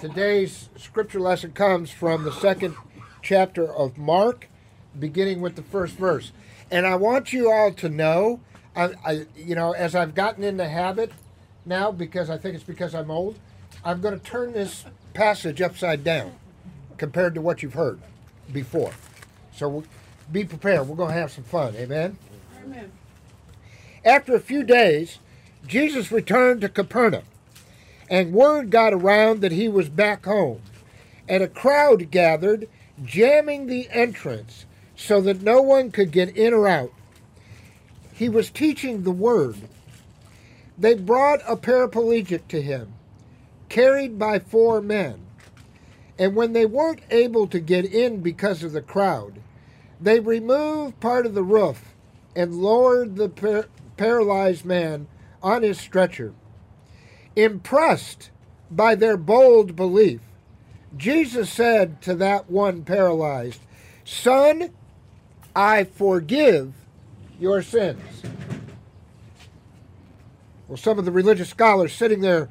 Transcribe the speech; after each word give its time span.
Today's 0.00 0.68
scripture 0.76 1.20
lesson 1.20 1.52
comes 1.52 1.90
from 1.90 2.24
the 2.24 2.32
second 2.32 2.76
chapter 3.22 3.66
of 3.72 3.96
Mark, 3.96 4.48
beginning 4.98 5.40
with 5.40 5.56
the 5.56 5.62
first 5.62 5.94
verse. 5.94 6.32
And 6.70 6.86
I 6.86 6.96
want 6.96 7.32
you 7.32 7.50
all 7.50 7.72
to 7.72 7.88
know, 7.88 8.40
I, 8.74 8.90
I 9.04 9.26
you 9.34 9.54
know, 9.54 9.72
as 9.72 9.94
I've 9.94 10.14
gotten 10.14 10.44
in 10.44 10.58
the 10.58 10.68
habit 10.68 11.12
now, 11.64 11.92
because 11.92 12.28
I 12.28 12.36
think 12.36 12.54
it's 12.54 12.64
because 12.64 12.94
I'm 12.94 13.10
old, 13.10 13.38
I'm 13.84 14.02
going 14.02 14.18
to 14.18 14.24
turn 14.24 14.52
this 14.52 14.84
passage 15.14 15.62
upside 15.62 16.04
down 16.04 16.34
compared 16.98 17.34
to 17.34 17.40
what 17.40 17.62
you've 17.62 17.74
heard 17.74 17.98
before. 18.52 18.92
So 19.54 19.82
be 20.30 20.44
prepared. 20.44 20.88
We're 20.88 20.96
going 20.96 21.14
to 21.14 21.18
have 21.18 21.32
some 21.32 21.44
fun. 21.44 21.74
Amen. 21.74 22.18
Amen. 22.62 22.92
After 24.04 24.34
a 24.34 24.40
few 24.40 24.62
days, 24.62 25.18
Jesus 25.66 26.12
returned 26.12 26.60
to 26.60 26.68
Capernaum, 26.68 27.24
and 28.08 28.32
word 28.32 28.70
got 28.70 28.92
around 28.92 29.40
that 29.40 29.52
he 29.52 29.68
was 29.68 29.88
back 29.88 30.24
home, 30.24 30.60
and 31.28 31.42
a 31.42 31.48
crowd 31.48 32.10
gathered, 32.10 32.68
jamming 33.04 33.66
the 33.66 33.88
entrance 33.90 34.66
so 34.94 35.20
that 35.20 35.42
no 35.42 35.60
one 35.60 35.90
could 35.90 36.10
get 36.10 36.36
in 36.36 36.54
or 36.54 36.66
out. 36.66 36.92
He 38.12 38.28
was 38.28 38.48
teaching 38.50 39.02
the 39.02 39.10
word. 39.10 39.56
They 40.78 40.94
brought 40.94 41.40
a 41.46 41.56
paraplegic 41.56 42.48
to 42.48 42.62
him, 42.62 42.94
carried 43.68 44.18
by 44.18 44.38
four 44.38 44.80
men. 44.80 45.26
And 46.18 46.34
when 46.34 46.54
they 46.54 46.64
weren't 46.64 47.02
able 47.10 47.46
to 47.48 47.60
get 47.60 47.84
in 47.84 48.22
because 48.22 48.62
of 48.62 48.72
the 48.72 48.80
crowd, 48.80 49.40
they 50.00 50.20
removed 50.20 51.00
part 51.00 51.26
of 51.26 51.34
the 51.34 51.42
roof 51.42 51.94
and 52.34 52.54
lowered 52.54 53.16
the 53.16 53.28
par- 53.28 53.68
paralyzed 53.96 54.64
man 54.64 55.08
on 55.42 55.62
his 55.62 55.78
stretcher. 55.78 56.32
Impressed 57.36 58.30
by 58.70 58.94
their 58.94 59.18
bold 59.18 59.76
belief, 59.76 60.20
Jesus 60.96 61.50
said 61.50 62.00
to 62.02 62.14
that 62.14 62.50
one 62.50 62.82
paralyzed, 62.82 63.60
Son, 64.04 64.70
I 65.54 65.84
forgive 65.84 66.72
your 67.38 67.62
sins. 67.62 68.22
Well, 70.66 70.76
some 70.76 70.98
of 70.98 71.04
the 71.04 71.12
religious 71.12 71.50
scholars 71.50 71.92
sitting 71.92 72.22
there 72.22 72.48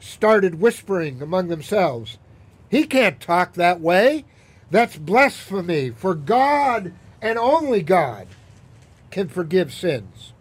started 0.00 0.60
whispering 0.60 1.22
among 1.22 1.48
themselves, 1.48 2.18
He 2.70 2.84
can't 2.84 3.20
talk 3.20 3.54
that 3.54 3.80
way. 3.80 4.24
That's 4.70 4.96
blasphemy, 4.96 5.90
for 5.90 6.14
God 6.14 6.92
and 7.22 7.38
only 7.38 7.82
God 7.82 8.26
can 9.10 9.28
forgive 9.28 9.72
sins. 9.72 10.33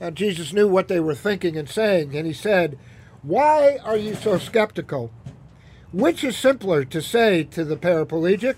Now, 0.00 0.10
Jesus 0.10 0.52
knew 0.52 0.68
what 0.68 0.88
they 0.88 1.00
were 1.00 1.14
thinking 1.14 1.56
and 1.56 1.68
saying, 1.68 2.14
and 2.16 2.26
he 2.26 2.32
said, 2.32 2.78
Why 3.22 3.78
are 3.82 3.96
you 3.96 4.14
so 4.14 4.38
skeptical? 4.38 5.10
Which 5.92 6.22
is 6.22 6.36
simpler 6.36 6.84
to 6.84 7.00
say 7.00 7.44
to 7.44 7.64
the 7.64 7.76
paraplegic, 7.76 8.56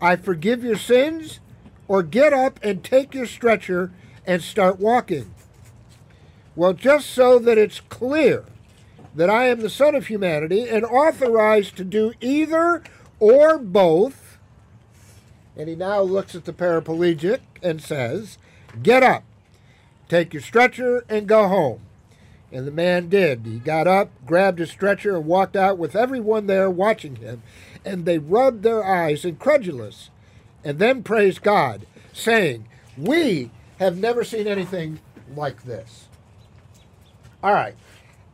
I 0.00 0.16
forgive 0.16 0.64
your 0.64 0.76
sins, 0.76 1.40
or 1.86 2.02
get 2.02 2.32
up 2.32 2.58
and 2.62 2.82
take 2.82 3.14
your 3.14 3.26
stretcher 3.26 3.92
and 4.26 4.42
start 4.42 4.78
walking? 4.78 5.32
Well, 6.56 6.72
just 6.72 7.10
so 7.10 7.38
that 7.38 7.56
it's 7.56 7.80
clear 7.80 8.44
that 9.14 9.30
I 9.30 9.46
am 9.46 9.60
the 9.60 9.70
Son 9.70 9.94
of 9.94 10.08
humanity 10.08 10.68
and 10.68 10.84
authorized 10.84 11.76
to 11.76 11.84
do 11.84 12.12
either 12.20 12.82
or 13.20 13.58
both. 13.58 14.38
And 15.56 15.68
he 15.68 15.74
now 15.74 16.00
looks 16.02 16.34
at 16.34 16.44
the 16.44 16.52
paraplegic 16.52 17.40
and 17.62 17.80
says, 17.82 18.38
Get 18.82 19.02
up, 19.02 19.24
take 20.08 20.32
your 20.32 20.42
stretcher, 20.42 21.04
and 21.08 21.26
go 21.26 21.48
home. 21.48 21.80
And 22.50 22.66
the 22.66 22.72
man 22.72 23.08
did. 23.08 23.42
He 23.44 23.58
got 23.58 23.86
up, 23.86 24.10
grabbed 24.26 24.58
his 24.58 24.70
stretcher, 24.70 25.16
and 25.16 25.26
walked 25.26 25.56
out 25.56 25.78
with 25.78 25.94
everyone 25.94 26.46
there 26.46 26.70
watching 26.70 27.16
him. 27.16 27.42
And 27.84 28.04
they 28.04 28.18
rubbed 28.18 28.62
their 28.62 28.84
eyes, 28.84 29.24
incredulous, 29.24 30.10
and 30.64 30.78
then 30.78 31.02
praised 31.02 31.42
God, 31.42 31.86
saying, 32.12 32.66
We 32.96 33.50
have 33.78 33.98
never 33.98 34.24
seen 34.24 34.46
anything 34.46 35.00
like 35.34 35.64
this. 35.64 36.08
All 37.42 37.52
right. 37.52 37.76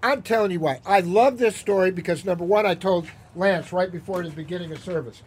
I'm 0.03 0.23
telling 0.23 0.51
you 0.51 0.61
what, 0.61 0.81
I 0.85 1.01
love 1.01 1.39
this 1.39 1.57
story 1.57 1.91
because 1.91 2.27
number 2.27 2.45
one, 2.45 2.67
I 2.67 2.75
told 2.75 3.09
Lance 3.35 3.73
right 3.73 3.91
before 3.91 4.23
the 4.23 4.29
beginning 4.29 4.71
of 4.71 4.85
service, 4.85 5.23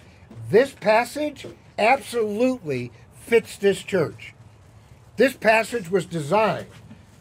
this 0.51 0.71
passage 0.71 1.47
absolutely 1.79 2.91
fits 3.19 3.57
this 3.57 3.81
church. 3.81 4.35
This 5.17 5.33
passage 5.35 5.89
was 5.89 6.05
designed 6.05 6.67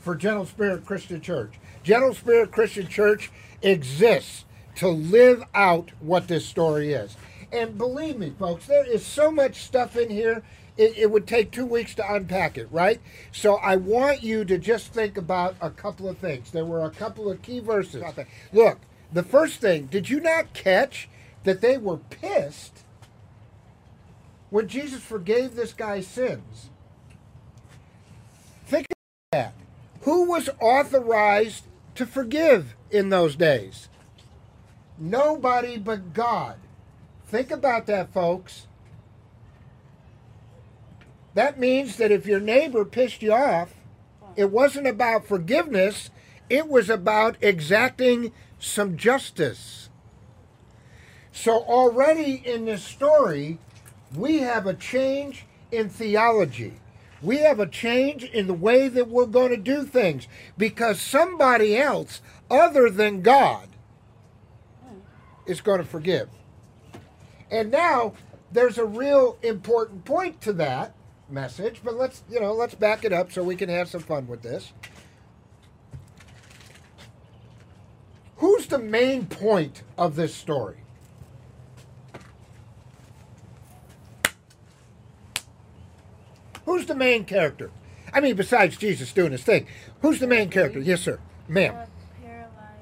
for 0.01 0.15
Gentle 0.15 0.45
Spirit 0.45 0.85
Christian 0.85 1.23
Church. 1.23 1.55
Gentle 1.83 2.13
Spirit 2.13 2.53
Christian 2.53 2.89
Church 2.89 3.31
exists 3.63 4.45
to 4.77 4.89
live 4.89 5.43
out 5.55 5.93
what 6.01 6.29
this 6.29 6.45
story 6.45 6.93
is. 6.93 7.17
And 7.51 7.79
believe 7.79 8.19
me, 8.19 8.35
folks, 8.39 8.67
there 8.67 8.85
is 8.85 9.05
so 9.05 9.31
much 9.31 9.63
stuff 9.63 9.97
in 9.97 10.11
here 10.11 10.43
it, 10.77 10.99
it, 10.99 11.11
would 11.11 11.27
take 11.27 11.51
two 11.51 11.65
weeks 11.65 11.95
to 11.95 12.13
unpack 12.13 12.59
it, 12.59 12.69
right? 12.71 13.01
So 13.33 13.55
I 13.57 13.77
want 13.77 14.23
you 14.23 14.45
to 14.45 14.59
just 14.59 14.93
think 14.93 15.17
about 15.17 15.57
a 15.63 15.71
couple 15.71 16.07
of 16.07 16.19
things. 16.19 16.51
There 16.51 16.67
were 16.67 16.85
a 16.85 16.91
couple 16.91 17.31
of 17.31 17.41
key 17.41 17.61
verses. 17.61 18.05
Look, 18.53 18.81
the 19.11 19.23
first 19.23 19.63
thing, 19.63 19.87
did 19.87 20.11
you 20.11 20.21
not 20.21 20.53
catch 20.53 21.09
that 21.45 21.63
they 21.63 21.79
were 21.79 21.97
pissed 21.97 22.85
when 24.51 24.69
Jesus 24.69 25.01
forgave 25.01 25.55
this 25.55 25.73
guy's 25.73 26.07
sins? 26.07 26.69
Think 28.67 28.87
about 28.91 29.33
that. 29.33 29.55
Who 30.03 30.29
was 30.29 30.51
authorized 30.61 31.65
to 31.95 32.05
forgive 32.05 32.75
in 32.91 33.09
those 33.09 33.37
days? 33.37 33.89
Nobody 34.99 35.79
but 35.79 36.13
God. 36.13 36.57
Think 37.29 37.51
about 37.51 37.87
that, 37.87 38.13
folks. 38.13 38.67
That 41.35 41.59
means 41.59 41.97
that 41.97 42.11
if 42.11 42.27
your 42.27 42.41
neighbor 42.41 42.85
pissed 42.85 43.23
you 43.23 43.33
off, 43.33 43.75
it 44.37 44.51
wasn't 44.51 44.87
about 44.87 45.27
forgiveness, 45.27 46.11
it 46.49 46.69
was 46.69 46.91
about 46.91 47.37
exacting 47.41 48.33
some 48.59 48.97
justice. 48.97 49.91
So, 51.33 51.63
already 51.65 52.43
in 52.45 52.65
this 52.65 52.83
story, 52.83 53.59
we 54.15 54.39
have 54.39 54.67
a 54.67 54.75
change 54.75 55.45
in 55.71 55.89
theology. 55.89 56.81
We 57.23 57.39
have 57.39 57.61
a 57.61 57.67
change 57.67 58.25
in 58.25 58.47
the 58.47 58.55
way 58.55 58.89
that 58.89 59.09
we're 59.09 59.27
going 59.27 59.51
to 59.51 59.57
do 59.57 59.85
things 59.85 60.29
because 60.59 61.01
somebody 61.01 61.77
else 61.77 62.21
other 62.51 62.91
than 62.91 63.23
God 63.23 63.69
is 65.47 65.61
going 65.61 65.79
to 65.79 65.87
forgive. 65.87 66.29
And 67.51 67.71
now 67.71 68.15
there's 68.53 68.79
a 68.79 68.85
real 68.85 69.39
important 69.43 70.05
point 70.05 70.41
to 70.43 70.53
that 70.55 70.95
message, 71.29 71.81
but 71.83 71.95
let's, 71.95 72.23
you 72.29 72.41
know, 72.41 72.53
let's 72.53 72.75
back 72.75 73.05
it 73.05 73.13
up 73.13 73.33
so 73.33 73.43
we 73.43 73.57
can 73.57 73.69
have 73.69 73.89
some 73.89 74.03
fun 74.03 74.27
with 74.27 74.43
this. 74.43 74.73
Who's 78.37 78.67
the 78.67 78.79
main 78.79 79.27
point 79.27 79.83
of 79.97 80.17
this 80.17 80.35
story? 80.35 80.86
Who's 86.77 86.85
the 86.85 86.95
main 86.95 87.25
character? 87.25 87.71
I 88.13 88.21
mean, 88.21 88.37
besides 88.37 88.77
Jesus 88.77 89.11
doing 89.11 89.33
his 89.33 89.43
thing, 89.43 89.67
who's 90.03 90.21
the 90.21 90.27
main 90.27 90.51
character? 90.51 90.79
Yes, 90.79 91.01
sir, 91.01 91.19
ma'am. 91.49 91.75
The 91.75 92.27
paralyzed. 92.29 92.81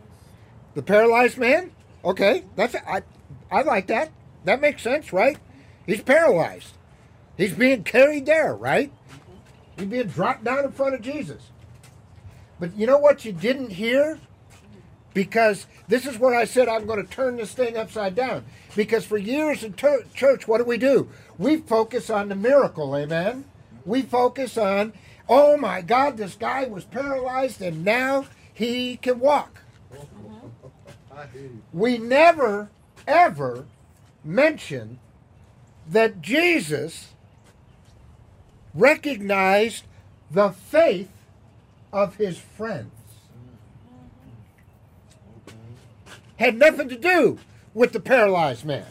The 0.75 0.83
paralyzed 0.83 1.39
man. 1.39 1.71
Okay, 2.05 2.45
that's 2.57 2.75
I. 2.75 3.03
I 3.53 3.63
like 3.63 3.87
that. 3.87 4.11
That 4.47 4.61
makes 4.61 4.83
sense, 4.83 5.13
right? 5.13 5.39
He's 5.87 6.03
paralyzed. 6.03 6.73
He's 7.37 7.55
being 7.55 7.85
carried 7.85 8.27
there, 8.27 8.57
right? 8.57 8.91
He's 9.79 9.87
being 9.87 10.09
dropped 10.09 10.43
down 10.43 10.65
in 10.65 10.73
front 10.73 10.97
of 10.97 11.01
Jesus. 11.01 11.51
But 12.59 12.77
you 12.77 12.89
know 12.89 12.99
what 12.99 13.25
you 13.25 13.31
didn't 13.31 13.71
hear? 13.71 14.19
Because 15.13 15.67
this 15.87 16.05
is 16.05 16.19
where 16.19 16.35
I 16.35 16.47
said 16.47 16.69
I'm 16.69 16.87
going 16.87 17.01
to 17.01 17.09
turn 17.09 17.37
this 17.37 17.53
thing 17.53 17.77
upside 17.77 18.17
down. 18.17 18.45
Because 18.75 19.07
for 19.07 19.19
years 19.19 19.63
in 19.63 19.77
church, 19.77 20.49
what 20.49 20.59
do 20.59 20.65
we 20.65 20.79
do? 20.79 21.11
We 21.39 21.59
focus 21.59 22.11
on 22.11 22.29
the 22.29 22.35
miracle, 22.35 22.97
amen? 22.97 23.45
We 23.85 24.03
focus 24.03 24.57
on, 24.57 24.93
oh 25.29 25.57
my 25.57 25.83
God, 25.83 26.17
this 26.17 26.35
guy 26.35 26.65
was 26.65 26.85
paralyzed 26.85 27.61
and 27.61 27.85
now 27.85 28.27
he 28.53 28.97
can 28.97 29.21
walk. 29.21 29.61
We 31.73 31.99
never, 31.99 32.71
ever 33.07 33.67
mention 34.25 34.99
that 35.89 36.23
Jesus 36.23 37.13
recognized 38.75 39.85
the 40.31 40.51
faith 40.51 41.11
of 41.93 42.17
his 42.17 42.39
friends. 42.39 42.91
Had 46.37 46.57
nothing 46.57 46.89
to 46.89 46.99
do 46.99 47.39
with 47.75 47.93
the 47.93 48.01
paralyzed 48.01 48.65
man. 48.65 48.87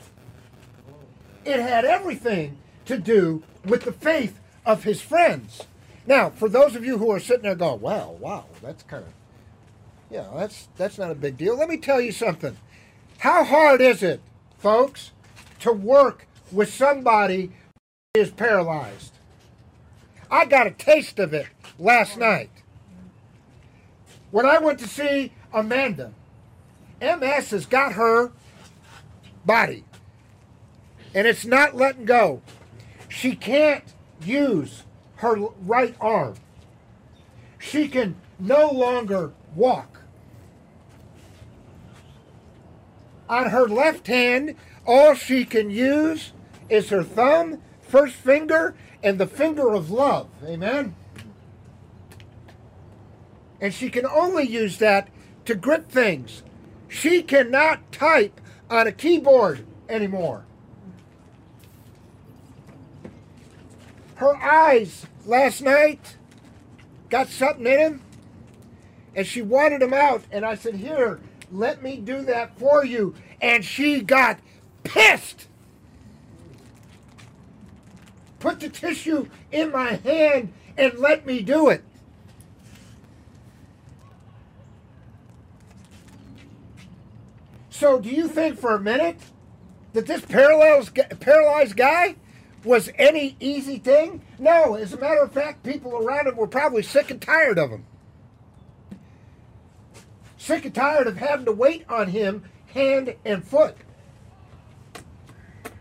It 1.44 1.60
had 1.60 1.84
everything 1.84 2.58
to 2.86 2.98
do 2.98 3.44
with 3.66 3.84
the 3.84 3.92
faith 3.92 4.40
of 4.66 4.84
his 4.84 5.02
friends. 5.02 5.64
Now, 6.06 6.30
for 6.30 6.50
those 6.50 6.76
of 6.76 6.86
you 6.86 6.98
who 6.98 7.12
are 7.12 7.20
sitting 7.20 7.44
there 7.44 7.56
going, 7.56 7.82
"Wow, 7.82 8.18
wow, 8.20 8.46
that's 8.62 8.84
kind 8.84 9.04
of, 9.04 9.14
yeah, 10.10 10.28
that's 10.36 10.68
that's 10.76 10.98
not 10.98 11.12
a 11.12 11.16
big 11.16 11.38
deal." 11.38 11.58
Let 11.58 11.70
me 11.70 11.78
tell 11.78 12.02
you 12.02 12.12
something. 12.12 12.58
How 13.20 13.44
hard 13.44 13.80
is 13.80 14.04
it, 14.04 14.22
folks, 14.58 15.12
to 15.62 15.72
work 15.72 16.28
with 16.52 16.74
somebody 16.74 17.52
who 18.14 18.22
is 18.22 18.32
paralyzed? 18.32 19.14
I 20.30 20.46
got 20.46 20.68
a 20.68 20.72
taste 20.72 21.20
of 21.20 21.34
it 21.34 21.48
last 21.80 22.18
night. 22.18 22.50
When 24.32 24.46
I 24.46 24.58
went 24.58 24.80
to 24.80 24.88
see 24.88 25.32
Amanda, 25.54 26.12
MS 27.00 27.52
has 27.52 27.66
got 27.66 27.94
her 27.94 28.32
body, 29.46 29.84
and 31.14 31.28
it's 31.28 31.46
not 31.46 31.76
letting 31.76 32.06
go. 32.06 32.42
She 33.08 33.36
can't 33.36 33.93
use 34.26 34.84
her 35.18 35.36
right 35.62 35.96
arm. 36.02 36.36
She 37.60 37.88
can 37.88 38.16
no 38.40 38.70
longer 38.70 39.32
walk. 39.56 40.02
On 43.30 43.50
her 43.50 43.68
left 43.68 44.08
hand, 44.08 44.56
all 44.86 45.14
she 45.14 45.46
can 45.46 45.70
use 45.70 46.34
is 46.70 46.90
her 46.90 47.04
thumb, 47.04 47.62
first 47.82 48.16
finger, 48.16 48.76
and 49.02 49.18
the 49.18 49.28
finger 49.28 49.74
of 49.74 49.90
love. 49.90 50.28
Amen? 50.46 50.96
And 53.62 53.74
she 53.74 53.90
can 53.90 54.06
only 54.06 54.46
use 54.46 54.78
that 54.80 55.08
to 55.46 55.56
grip 55.56 55.90
things. 55.90 56.44
She 56.88 57.24
cannot 57.24 57.92
type 57.92 58.40
on 58.70 58.88
a 58.88 58.92
keyboard 58.92 59.66
anymore. 59.88 60.46
Her 64.24 64.38
eyes 64.38 65.06
last 65.26 65.62
night 65.62 66.16
got 67.10 67.28
something 67.28 67.68
in 67.68 67.78
them, 67.78 68.02
and 69.14 69.28
she 69.28 69.42
wanted 69.42 69.82
them 69.82 69.94
out. 69.94 70.24
And 70.32 70.46
I 70.46 70.56
said, 70.56 70.76
Here, 70.76 71.20
let 71.52 71.84
me 71.84 71.98
do 71.98 72.22
that 72.22 72.58
for 72.58 72.86
you. 72.86 73.16
And 73.42 73.66
she 73.66 74.00
got 74.00 74.40
pissed. 74.86 75.50
Put 78.40 78.62
the 78.62 78.70
tissue 78.70 79.28
in 79.52 79.74
my 79.74 79.96
hand 79.96 80.54
and 80.78 80.98
let 81.00 81.26
me 81.26 81.42
do 81.42 81.68
it. 81.68 81.84
So, 87.70 88.00
do 88.00 88.08
you 88.08 88.30
think 88.30 88.58
for 88.58 88.74
a 88.74 88.80
minute 88.80 89.20
that 89.92 90.06
this 90.06 90.24
paralyzed, 90.24 90.98
paralyzed 91.20 91.76
guy 91.76 92.16
was 92.64 92.90
any 92.98 93.36
easy 93.40 93.78
thing? 93.78 94.22
No, 94.40 94.76
as 94.76 94.94
a 94.94 94.98
matter 94.98 95.22
of 95.22 95.32
fact, 95.32 95.64
people 95.64 95.96
around 95.96 96.28
him 96.28 96.36
were 96.36 96.48
probably 96.48 96.84
sick 96.84 97.12
and 97.12 97.22
tired 97.22 97.60
of 97.60 97.70
him. 97.70 97.86
Sick 100.38 100.66
and 100.66 100.76
tired 100.76 101.08
of 101.08 101.18
having 101.18 101.46
to 101.46 101.52
wait 101.52 101.86
on 101.90 102.10
him 102.10 102.44
hand 102.74 103.16
and 103.26 103.46
foot. 103.46 103.78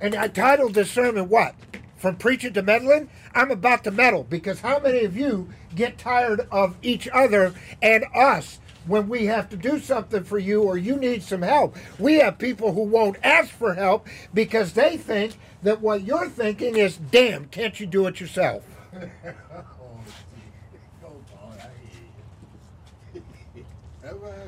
And 0.01 0.15
I 0.15 0.29
titled 0.29 0.75
this 0.75 0.91
sermon 0.91 1.29
what? 1.29 1.55
From 1.97 2.17
preaching 2.17 2.53
to 2.55 2.63
meddling? 2.63 3.09
I'm 3.35 3.51
about 3.51 3.85
to 3.85 3.91
meddle 3.91 4.25
because 4.25 4.61
how 4.61 4.81
many 4.81 5.05
of 5.05 5.17
you 5.17 5.49
get 5.75 5.99
tired 5.99 6.47
of 6.51 6.77
each 6.83 7.09
other 7.09 7.55
and 7.81 8.05
us 8.15 8.59
when 8.87 9.09
we 9.09 9.27
have 9.27 9.49
to 9.51 9.57
do 9.57 9.79
something 9.79 10.25
for 10.25 10.39
you 10.39 10.63
or 10.63 10.77
you 10.77 10.97
need 10.97 11.23
some 11.23 11.43
help? 11.43 11.77
We 11.99 12.15
have 12.15 12.39
people 12.39 12.73
who 12.73 12.83
won't 12.83 13.17
ask 13.23 13.51
for 13.51 13.75
help 13.75 14.07
because 14.35 14.73
they 14.73 14.97
think 14.97 15.37
that 15.63 15.81
what 15.81 16.03
you're 16.03 16.29
thinking 16.29 16.77
is, 16.77 16.97
damn, 16.97 17.47
can't 17.47 17.79
you 17.79 17.87
do 17.87 18.07
it 18.07 18.21
yourself? 18.21 18.65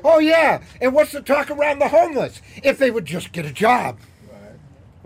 Oh, 0.03 0.19
yeah. 0.19 0.61
And 0.79 0.93
what's 0.93 1.13
the 1.13 1.21
talk 1.21 1.49
around 1.49 1.79
the 1.79 1.87
homeless? 1.87 2.39
If 2.63 2.77
they 2.77 2.91
would 2.91 3.05
just 3.05 3.31
get 3.31 3.43
a 3.43 3.51
job. 3.51 3.97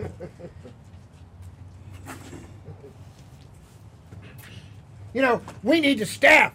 you 5.14 5.22
know, 5.22 5.42
we 5.64 5.80
need 5.80 6.00
the 6.00 6.06
staff 6.06 6.54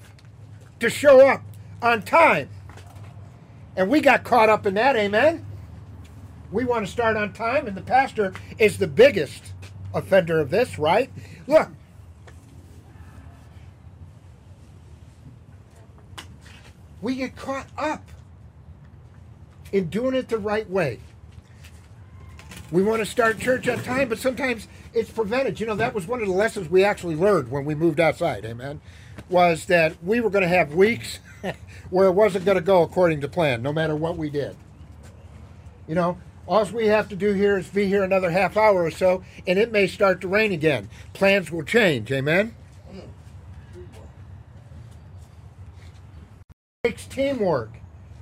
to 0.80 0.90
show 0.90 1.26
up 1.26 1.42
on 1.80 2.02
time. 2.02 2.50
And 3.76 3.88
we 3.88 4.00
got 4.00 4.24
caught 4.24 4.48
up 4.48 4.66
in 4.66 4.74
that, 4.74 4.96
amen? 4.96 5.44
We 6.52 6.64
want 6.64 6.86
to 6.86 6.92
start 6.92 7.16
on 7.16 7.32
time, 7.32 7.66
and 7.66 7.76
the 7.76 7.82
pastor 7.82 8.32
is 8.58 8.78
the 8.78 8.86
biggest 8.86 9.52
offender 9.92 10.40
of 10.40 10.50
this, 10.50 10.78
right? 10.78 11.10
Look. 11.46 11.68
We 17.02 17.16
get 17.16 17.36
caught 17.36 17.66
up 17.76 18.08
in 19.72 19.88
doing 19.88 20.14
it 20.14 20.28
the 20.28 20.38
right 20.38 20.68
way. 20.70 21.00
We 22.70 22.82
want 22.82 23.00
to 23.00 23.06
start 23.06 23.38
church 23.38 23.68
on 23.68 23.82
time, 23.82 24.08
but 24.08 24.18
sometimes 24.18 24.68
it's 24.94 25.10
prevented. 25.10 25.60
You 25.60 25.66
know, 25.66 25.74
that 25.74 25.94
was 25.94 26.06
one 26.06 26.20
of 26.22 26.28
the 26.28 26.32
lessons 26.32 26.70
we 26.70 26.84
actually 26.84 27.16
learned 27.16 27.50
when 27.50 27.64
we 27.64 27.74
moved 27.74 28.00
outside, 28.00 28.44
amen, 28.44 28.80
was 29.28 29.66
that 29.66 30.02
we 30.02 30.20
were 30.20 30.30
going 30.30 30.42
to 30.42 30.48
have 30.48 30.74
weeks 30.74 31.18
where 31.94 32.08
it 32.08 32.12
wasn't 32.12 32.44
going 32.44 32.56
to 32.56 32.60
go 32.60 32.82
according 32.82 33.20
to 33.20 33.28
plan, 33.28 33.62
no 33.62 33.72
matter 33.72 33.94
what 33.94 34.16
we 34.16 34.28
did. 34.28 34.56
You 35.86 35.94
know, 35.94 36.18
all 36.44 36.64
we 36.64 36.88
have 36.88 37.08
to 37.10 37.14
do 37.14 37.34
here 37.34 37.56
is 37.56 37.68
be 37.68 37.86
here 37.86 38.02
another 38.02 38.30
half 38.30 38.56
hour 38.56 38.82
or 38.82 38.90
so, 38.90 39.22
and 39.46 39.60
it 39.60 39.70
may 39.70 39.86
start 39.86 40.20
to 40.22 40.26
rain 40.26 40.50
again. 40.50 40.90
Plans 41.12 41.52
will 41.52 41.62
change, 41.62 42.10
amen? 42.10 42.56
It 46.82 46.88
takes 46.88 47.06
teamwork. 47.06 47.70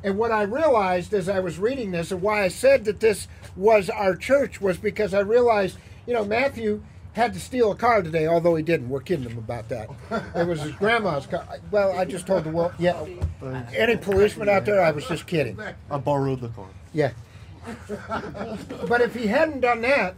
And 0.04 0.18
what 0.18 0.32
I 0.32 0.42
realized 0.42 1.14
as 1.14 1.30
I 1.30 1.40
was 1.40 1.58
reading 1.58 1.92
this, 1.92 2.12
and 2.12 2.20
why 2.20 2.44
I 2.44 2.48
said 2.48 2.84
that 2.84 3.00
this 3.00 3.26
was 3.56 3.88
our 3.88 4.14
church, 4.14 4.60
was 4.60 4.76
because 4.76 5.14
I 5.14 5.20
realized, 5.20 5.78
you 6.06 6.12
know, 6.12 6.26
Matthew 6.26 6.82
had 7.14 7.34
to 7.34 7.40
steal 7.40 7.72
a 7.72 7.76
car 7.76 8.02
today, 8.02 8.26
although 8.26 8.54
he 8.54 8.62
didn't. 8.62 8.88
We're 8.88 9.00
kidding 9.00 9.28
him 9.28 9.38
about 9.38 9.68
that. 9.68 9.88
It 10.34 10.46
was 10.46 10.62
his 10.62 10.72
grandma's 10.72 11.26
car. 11.26 11.46
Well, 11.70 11.98
I 11.98 12.04
just 12.04 12.26
told 12.26 12.44
the 12.44 12.50
world, 12.50 12.72
yeah. 12.78 13.04
Any 13.76 13.96
policeman 13.96 14.48
out 14.48 14.64
there, 14.64 14.82
I 14.82 14.90
was 14.90 15.06
just 15.06 15.26
kidding. 15.26 15.58
I 15.90 15.98
borrowed 15.98 16.40
the 16.40 16.48
car. 16.48 16.68
Yeah. 16.94 17.12
but 18.88 19.00
if 19.00 19.14
he 19.14 19.26
hadn't 19.26 19.60
done 19.60 19.82
that, 19.82 20.14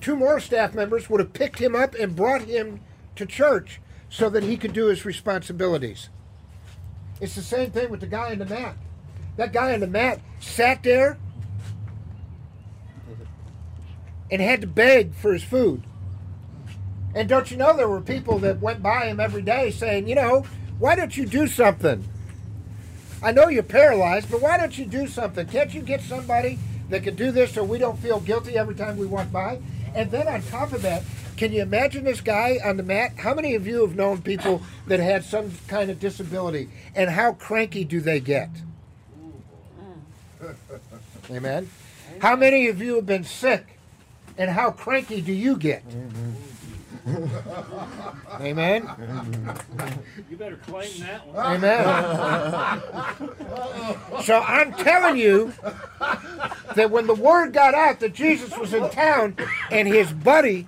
two 0.00 0.16
more 0.16 0.38
staff 0.38 0.74
members 0.74 1.08
would 1.10 1.20
have 1.20 1.32
picked 1.32 1.58
him 1.60 1.74
up 1.74 1.94
and 1.94 2.14
brought 2.14 2.42
him 2.42 2.80
to 3.16 3.26
church 3.26 3.80
so 4.08 4.28
that 4.30 4.42
he 4.42 4.56
could 4.56 4.72
do 4.72 4.86
his 4.86 5.04
responsibilities. 5.04 6.08
It's 7.20 7.34
the 7.34 7.42
same 7.42 7.70
thing 7.70 7.90
with 7.90 8.00
the 8.00 8.06
guy 8.06 8.32
in 8.32 8.38
the 8.38 8.46
mat. 8.46 8.76
That 9.36 9.52
guy 9.52 9.72
in 9.72 9.80
the 9.80 9.86
mat 9.86 10.20
sat 10.40 10.82
there 10.82 11.18
and 14.30 14.42
had 14.42 14.60
to 14.60 14.66
beg 14.66 15.14
for 15.14 15.32
his 15.32 15.42
food. 15.42 15.82
And 17.14 17.28
don't 17.28 17.50
you 17.50 17.56
know 17.56 17.76
there 17.76 17.88
were 17.88 18.00
people 18.00 18.38
that 18.40 18.60
went 18.60 18.82
by 18.82 19.06
him 19.06 19.18
every 19.18 19.42
day 19.42 19.70
saying, 19.70 20.08
you 20.08 20.14
know, 20.14 20.44
why 20.78 20.94
don't 20.94 21.16
you 21.16 21.26
do 21.26 21.46
something? 21.46 22.04
I 23.22 23.32
know 23.32 23.48
you're 23.48 23.62
paralyzed, 23.62 24.30
but 24.30 24.40
why 24.40 24.56
don't 24.56 24.76
you 24.78 24.84
do 24.84 25.08
something? 25.08 25.46
Can't 25.46 25.74
you 25.74 25.82
get 25.82 26.02
somebody 26.02 26.58
that 26.88 27.02
can 27.02 27.16
do 27.16 27.32
this 27.32 27.52
so 27.52 27.64
we 27.64 27.78
don't 27.78 27.98
feel 27.98 28.20
guilty 28.20 28.56
every 28.56 28.74
time 28.74 28.96
we 28.96 29.06
walk 29.06 29.32
by? 29.32 29.60
And 29.94 30.10
then 30.10 30.28
on 30.28 30.42
top 30.42 30.72
of 30.72 30.82
that, 30.82 31.02
can 31.36 31.52
you 31.52 31.62
imagine 31.62 32.04
this 32.04 32.20
guy 32.20 32.58
on 32.64 32.76
the 32.76 32.82
mat? 32.82 33.12
How 33.16 33.34
many 33.34 33.54
of 33.54 33.66
you 33.66 33.80
have 33.86 33.96
known 33.96 34.22
people 34.22 34.62
that 34.86 35.00
had 35.00 35.24
some 35.24 35.52
kind 35.66 35.90
of 35.90 35.98
disability? 35.98 36.68
And 36.94 37.10
how 37.10 37.32
cranky 37.32 37.84
do 37.84 38.00
they 38.00 38.20
get? 38.20 38.50
Amen. 41.30 41.70
How 42.20 42.36
many 42.36 42.68
of 42.68 42.80
you 42.80 42.96
have 42.96 43.06
been 43.06 43.24
sick? 43.24 43.77
And 44.38 44.50
how 44.50 44.70
cranky 44.70 45.20
do 45.20 45.32
you 45.32 45.56
get? 45.56 45.82
Amen. 48.40 48.88
You 50.30 50.36
better 50.36 50.56
claim 50.56 50.90
that 51.00 51.26
one. 51.26 51.56
Amen. 51.56 51.84
so 54.22 54.40
I'm 54.40 54.72
telling 54.74 55.16
you 55.16 55.52
that 56.76 56.90
when 56.90 57.06
the 57.06 57.14
word 57.14 57.52
got 57.52 57.74
out 57.74 58.00
that 58.00 58.14
Jesus 58.14 58.56
was 58.56 58.72
in 58.74 58.88
town 58.90 59.36
and 59.70 59.88
his 59.88 60.12
buddy, 60.12 60.66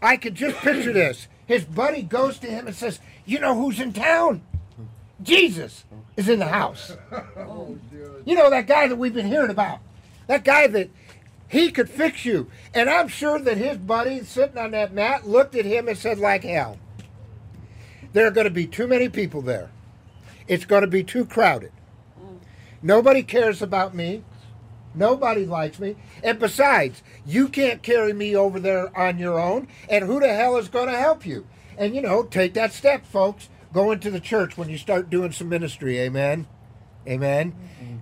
I 0.00 0.16
could 0.16 0.34
just 0.34 0.56
picture 0.58 0.92
this. 0.92 1.28
His 1.46 1.64
buddy 1.64 2.02
goes 2.02 2.38
to 2.38 2.46
him 2.46 2.66
and 2.66 2.74
says, 2.76 3.00
You 3.26 3.40
know 3.40 3.54
who's 3.54 3.80
in 3.80 3.92
town? 3.92 4.42
Jesus 5.22 5.84
is 6.16 6.28
in 6.28 6.38
the 6.38 6.46
house. 6.48 6.92
Oh, 7.36 7.76
you 8.24 8.34
know 8.34 8.48
that 8.48 8.66
guy 8.66 8.88
that 8.88 8.96
we've 8.96 9.12
been 9.12 9.26
hearing 9.26 9.50
about. 9.50 9.80
That 10.28 10.44
guy 10.44 10.68
that 10.68 10.88
he 11.50 11.72
could 11.72 11.90
fix 11.90 12.24
you. 12.24 12.48
And 12.72 12.88
I'm 12.88 13.08
sure 13.08 13.40
that 13.40 13.56
his 13.56 13.76
buddy 13.76 14.22
sitting 14.22 14.56
on 14.56 14.70
that 14.70 14.94
mat 14.94 15.26
looked 15.26 15.56
at 15.56 15.64
him 15.64 15.88
and 15.88 15.98
said, 15.98 16.18
like 16.18 16.44
hell, 16.44 16.78
there 18.12 18.26
are 18.26 18.30
going 18.30 18.46
to 18.46 18.52
be 18.52 18.66
too 18.66 18.86
many 18.86 19.08
people 19.08 19.42
there. 19.42 19.70
It's 20.46 20.64
going 20.64 20.82
to 20.82 20.88
be 20.88 21.02
too 21.02 21.24
crowded. 21.24 21.72
Nobody 22.82 23.24
cares 23.24 23.60
about 23.60 23.94
me. 23.94 24.22
Nobody 24.94 25.44
likes 25.44 25.80
me. 25.80 25.96
And 26.22 26.38
besides, 26.38 27.02
you 27.26 27.48
can't 27.48 27.82
carry 27.82 28.12
me 28.12 28.34
over 28.36 28.60
there 28.60 28.96
on 28.96 29.18
your 29.18 29.38
own. 29.38 29.66
And 29.88 30.04
who 30.04 30.20
the 30.20 30.32
hell 30.32 30.56
is 30.56 30.68
going 30.68 30.88
to 30.88 30.96
help 30.96 31.26
you? 31.26 31.46
And, 31.76 31.96
you 31.96 32.02
know, 32.02 32.22
take 32.22 32.54
that 32.54 32.72
step, 32.72 33.04
folks. 33.04 33.48
Go 33.72 33.90
into 33.90 34.10
the 34.10 34.20
church 34.20 34.56
when 34.56 34.68
you 34.68 34.78
start 34.78 35.10
doing 35.10 35.32
some 35.32 35.48
ministry. 35.48 35.98
Amen. 35.98 36.46
Amen. 37.08 37.54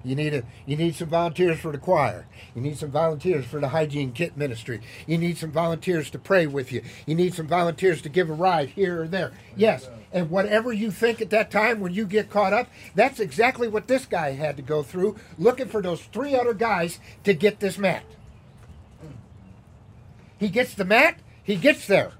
You 0.04 0.14
need 0.14 0.34
a 0.34 0.42
you 0.66 0.76
need 0.76 0.94
some 0.94 1.08
volunteers 1.08 1.58
for 1.58 1.72
the 1.72 1.78
choir. 1.78 2.26
You 2.54 2.62
need 2.62 2.78
some 2.78 2.90
volunteers 2.90 3.46
for 3.46 3.60
the 3.60 3.68
hygiene 3.68 4.12
kit 4.12 4.36
ministry. 4.36 4.80
You 5.06 5.18
need 5.18 5.38
some 5.38 5.50
volunteers 5.50 6.10
to 6.10 6.18
pray 6.18 6.46
with 6.46 6.72
you. 6.72 6.82
You 7.06 7.14
need 7.14 7.34
some 7.34 7.46
volunteers 7.46 8.02
to 8.02 8.08
give 8.08 8.30
a 8.30 8.34
ride 8.34 8.70
here 8.70 9.02
or 9.02 9.08
there. 9.08 9.32
Yes, 9.56 9.88
and 10.12 10.30
whatever 10.30 10.72
you 10.72 10.90
think 10.90 11.20
at 11.20 11.30
that 11.30 11.50
time 11.50 11.80
when 11.80 11.92
you 11.92 12.06
get 12.06 12.30
caught 12.30 12.52
up, 12.52 12.68
that's 12.94 13.20
exactly 13.20 13.68
what 13.68 13.88
this 13.88 14.06
guy 14.06 14.32
had 14.32 14.56
to 14.56 14.62
go 14.62 14.82
through, 14.82 15.16
looking 15.38 15.68
for 15.68 15.82
those 15.82 16.02
three 16.02 16.34
other 16.34 16.54
guys 16.54 16.98
to 17.24 17.34
get 17.34 17.60
this 17.60 17.78
mat. 17.78 18.04
He 20.38 20.48
gets 20.48 20.74
the 20.74 20.84
mat, 20.84 21.18
he 21.42 21.56
gets 21.56 21.86
there. 21.86 22.12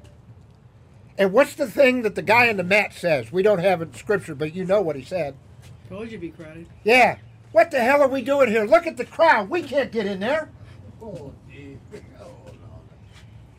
And 1.16 1.32
what's 1.32 1.54
the 1.54 1.66
thing 1.66 2.02
that 2.02 2.14
the 2.14 2.22
guy 2.22 2.46
in 2.46 2.56
the 2.56 2.64
mat 2.64 2.94
says? 2.94 3.32
We 3.32 3.42
don't 3.42 3.58
have 3.58 3.82
it 3.82 3.88
in 3.88 3.94
scripture, 3.94 4.34
but 4.34 4.54
you 4.54 4.64
know 4.64 4.80
what 4.80 4.96
he 4.96 5.02
said. 5.02 5.34
Told 5.88 6.12
you 6.12 6.18
be 6.18 6.30
crowded. 6.30 6.66
Yeah. 6.84 7.18
What 7.52 7.70
the 7.70 7.80
hell 7.80 8.02
are 8.02 8.08
we 8.08 8.22
doing 8.22 8.50
here? 8.50 8.64
Look 8.64 8.86
at 8.86 8.96
the 8.96 9.04
crowd. 9.04 9.48
We 9.48 9.62
can't 9.62 9.90
get 9.90 10.06
in 10.06 10.20
there. 10.20 10.50
Oh. 11.02 11.32
Oh. 12.20 12.30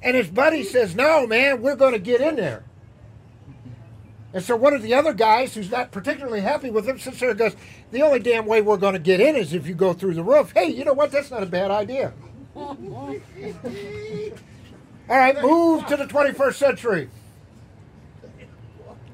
And 0.01 0.15
his 0.15 0.27
buddy 0.27 0.63
says, 0.63 0.95
No, 0.95 1.25
man, 1.25 1.61
we're 1.61 1.75
going 1.75 1.93
to 1.93 1.99
get 1.99 2.21
in 2.21 2.35
there. 2.35 2.63
And 4.31 4.43
so 4.43 4.55
one 4.55 4.73
of 4.73 4.83
the 4.83 4.93
other 4.93 5.13
guys 5.13 5.55
who's 5.55 5.71
not 5.71 5.91
particularly 5.91 6.41
happy 6.41 6.69
with 6.69 6.87
him 6.87 6.99
sits 6.99 7.19
there 7.19 7.31
and 7.31 7.39
goes, 7.39 7.55
The 7.91 8.03
only 8.03 8.19
damn 8.19 8.45
way 8.45 8.61
we're 8.61 8.77
going 8.77 8.93
to 8.93 8.99
get 8.99 9.19
in 9.19 9.35
is 9.35 9.53
if 9.53 9.67
you 9.67 9.73
go 9.73 9.93
through 9.93 10.13
the 10.13 10.23
roof. 10.23 10.51
Hey, 10.53 10.69
you 10.69 10.85
know 10.85 10.93
what? 10.93 11.11
That's 11.11 11.31
not 11.31 11.41
a 11.41 11.47
bad 11.47 11.71
idea. 11.71 12.13
All 12.55 12.77
right, 15.17 15.41
move 15.41 15.87
to 15.87 15.97
the 15.97 16.05
21st 16.05 16.53
century. 16.53 17.09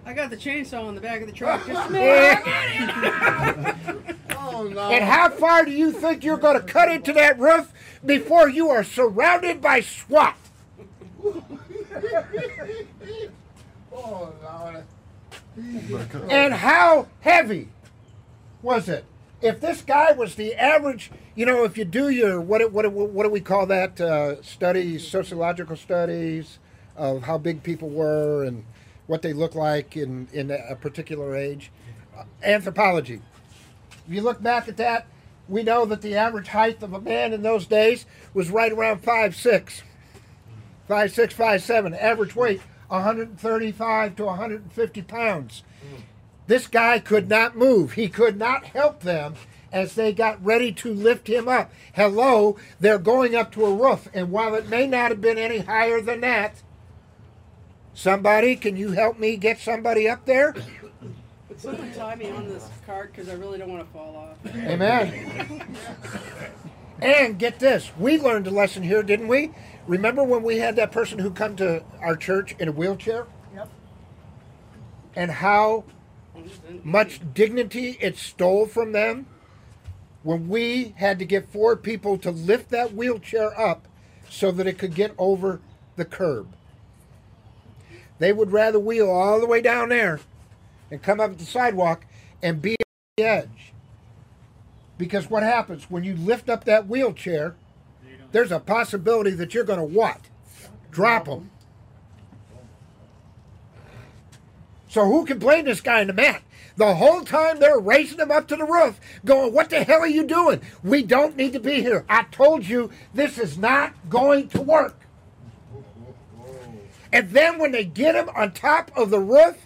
I 0.06 0.14
got 0.14 0.30
the 0.30 0.38
chainsaw 0.38 0.90
in 0.90 0.96
the 0.96 1.02
back 1.02 1.22
of 1.22 1.28
the 1.28 1.34
truck. 1.34 1.66
Just 1.68 1.90
a 1.90 1.92
minute. 1.92 4.16
And 4.56 5.04
how 5.04 5.30
far 5.30 5.66
do 5.66 5.72
you 5.72 5.92
think 5.92 6.24
you're 6.24 6.38
going 6.38 6.60
to 6.60 6.66
cut 6.66 6.90
into 6.90 7.14
that 7.14 7.40
roof 7.40 7.72
before 8.06 8.50
you 8.50 8.70
are 8.70 8.84
surrounded 8.84 9.62
by 9.62 9.82
SWAT? 9.82 10.38
Oh. 13.94 14.84
And 16.30 16.54
how 16.54 17.08
heavy 17.22 17.70
was 18.62 18.90
it? 18.90 19.06
If 19.42 19.62
this 19.62 19.82
guy 19.82 20.12
was 20.12 20.36
the 20.36 20.54
average, 20.54 21.12
you 21.36 21.46
know, 21.46 21.64
if 21.64 21.78
you 21.78 21.86
do 21.86 22.10
your 22.10 22.42
what 22.42 22.72
what 22.72 22.92
what 22.92 23.24
do 23.24 23.30
we 23.30 23.40
call 23.40 23.66
that 23.68 24.02
uh, 24.02 24.42
studies, 24.42 25.08
sociological 25.08 25.76
studies 25.76 26.60
of 26.96 27.24
how 27.24 27.38
big 27.38 27.64
people 27.64 27.90
were 27.90 28.44
and 28.44 28.66
what 29.08 29.22
they 29.22 29.34
look 29.34 29.56
like 29.56 29.96
in 29.96 30.28
in 30.34 30.52
a 30.52 30.76
particular 30.76 31.36
age, 31.36 31.72
anthropology. 32.44 33.22
If 34.08 34.14
you 34.14 34.22
look 34.22 34.42
back 34.42 34.68
at 34.68 34.78
that, 34.78 35.08
we 35.48 35.64
know 35.64 35.86
that 35.86 36.02
the 36.02 36.16
average 36.16 36.48
height 36.48 36.82
of 36.82 36.94
a 36.94 37.02
man 37.02 37.34
in 37.34 37.42
those 37.42 37.66
days 37.66 38.06
was 38.34 38.50
right 38.50 38.72
around 38.72 39.04
five 39.04 39.36
six, 39.36 39.84
five 40.88 41.12
six, 41.12 41.34
five 41.34 41.62
seven. 41.62 41.94
Average 41.94 42.36
weight 42.36 42.62
135 42.88 44.16
to 44.16 44.26
150 44.26 45.02
pounds. 45.04 45.64
This 46.48 46.68
guy 46.68 47.00
could 47.00 47.28
not 47.28 47.58
move. 47.58 47.94
He 47.94 48.08
could 48.08 48.38
not 48.38 48.66
help 48.66 49.02
them 49.02 49.36
as 49.72 49.96
they 49.96 50.14
got 50.14 50.44
ready 50.44 50.72
to 50.72 50.94
lift 50.94 51.28
him 51.28 51.48
up. 51.48 51.72
Hello, 51.94 52.58
they're 52.80 53.00
going 53.00 53.36
up 53.36 53.52
to 53.54 53.66
a 53.66 53.76
roof, 53.76 54.08
and 54.14 54.32
while 54.32 54.56
it 54.56 54.70
may 54.70 54.88
not 54.88 55.10
have 55.10 55.22
been 55.22 55.38
any 55.38 55.60
higher 55.60 56.00
than 56.00 56.22
that, 56.22 56.62
somebody, 57.94 58.56
can 58.56 58.78
you 58.78 58.92
help 58.92 59.20
me 59.20 59.36
get 59.36 59.60
somebody 59.60 60.08
up 60.08 60.26
there? 60.26 60.56
Would 61.66 61.78
someone 61.78 61.94
tie 61.96 62.16
me 62.16 62.30
on 62.30 62.48
this 62.48 62.70
cart 62.86 63.12
because 63.12 63.28
I 63.28 63.34
really 63.34 63.58
don't 63.58 63.72
want 63.72 63.86
to 63.86 63.92
fall 63.92 64.16
off? 64.16 64.56
Amen. 64.56 65.76
and 67.02 67.40
get 67.40 67.60
this, 67.60 67.92
we 67.98 68.20
learned 68.20 68.46
a 68.46 68.52
lesson 68.52 68.84
here, 68.84 69.02
didn't 69.02 69.28
we? 69.28 69.52
Remember 69.88 70.24
when 70.24 70.44
we 70.44 70.58
had 70.58 70.76
that 70.76 70.92
person 70.92 71.18
who 71.18 71.32
come 71.32 71.56
to 71.56 71.84
our 72.02 72.16
church 72.16 72.56
in 72.60 72.68
a 72.68 72.72
wheelchair? 72.72 73.26
Yep. 73.56 73.70
And 75.16 75.32
how 75.32 75.86
much 76.84 77.22
dignity 77.34 77.98
it 78.00 78.18
stole 78.18 78.68
from 78.68 78.92
them 78.92 79.26
when 80.22 80.48
we 80.48 80.94
had 80.98 81.18
to 81.18 81.26
get 81.26 81.50
four 81.50 81.76
people 81.76 82.18
to 82.20 82.30
lift 82.30 82.70
that 82.70 82.94
wheelchair 82.94 83.60
up 83.60 83.88
so 84.30 84.52
that 84.52 84.68
it 84.68 84.78
could 84.78 84.94
get 84.94 85.16
over 85.18 85.62
the 85.96 86.06
curb. 86.06 86.48
They 88.20 88.34
would 88.34 88.52
rather 88.52 88.80
wheel 88.80 89.10
all 89.10 89.40
the 89.40 89.48
way 89.48 89.62
down 89.62 89.90
there 89.90 90.20
and 90.92 91.02
come 91.02 91.20
up 91.20 91.38
the 91.38 91.46
sidewalk 91.46 92.06
and 92.42 92.62
be 92.62 92.74
at 92.74 92.88
the 93.18 93.24
edge. 93.24 93.74
Because 94.98 95.30
what 95.30 95.44
happens 95.44 95.90
when 95.90 96.04
you 96.04 96.16
lift 96.16 96.50
up 96.50 96.64
that 96.66 96.88
wheelchair, 96.88 97.56
there's 98.32 98.52
a 98.52 98.60
possibility 98.60 99.32
that 99.32 99.54
you're 99.54 99.64
going 99.64 99.80
to 99.80 99.86
what? 99.86 100.22
Drop 100.92 101.26
them. 101.26 101.52
So 104.88 105.06
who 105.06 105.26
can 105.26 105.40
blame 105.40 105.66
this 105.66 105.82
guy 105.82 106.02
in 106.02 106.08
the 106.08 106.14
mat? 106.14 106.42
The 106.78 106.96
whole 106.96 107.22
time 107.22 107.60
they're 107.60 107.80
raising 107.80 108.20
him 108.20 108.32
up 108.32 108.48
to 108.48 108.56
the 108.56 108.66
roof, 108.66 109.00
going, 109.24 109.54
What 109.54 109.70
the 109.70 109.84
hell 109.84 110.00
are 110.00 110.08
you 110.08 110.26
doing? 110.26 110.62
We 110.84 111.04
don't 111.04 111.36
need 111.36 111.54
to 111.54 111.60
be 111.60 111.82
here. 111.82 112.06
I 112.08 112.24
told 112.24 112.66
you 112.66 112.92
this 113.14 113.38
is 113.38 113.58
not 113.58 113.94
going 114.10 114.50
to 114.50 114.62
work. 114.62 115.00
And 117.12 117.30
then 117.30 117.60
when 117.60 117.72
they 117.72 117.86
get 117.86 118.16
him 118.16 118.30
on 118.36 118.52
top 118.52 118.92
of 118.96 119.10
the 119.10 119.20
roof. 119.20 119.65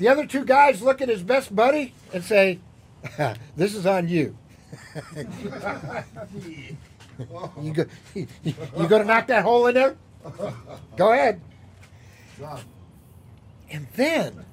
The 0.00 0.08
other 0.08 0.26
two 0.26 0.46
guys 0.46 0.80
look 0.80 1.02
at 1.02 1.10
his 1.10 1.22
best 1.22 1.54
buddy 1.54 1.92
and 2.14 2.24
say, 2.24 2.58
This 3.56 3.74
is 3.74 3.86
on 3.86 4.08
you. 4.08 4.36
You 7.60 7.74
go, 7.74 7.84
you, 8.14 8.26
you 8.42 8.88
gonna 8.88 9.04
knock 9.04 9.26
that 9.26 9.42
hole 9.42 9.66
in 9.66 9.74
there? 9.74 9.94
Go 10.96 11.12
ahead. 11.12 11.38
And 13.70 13.86
then, 13.94 14.46